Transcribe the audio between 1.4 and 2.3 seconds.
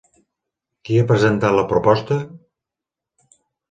la proposta?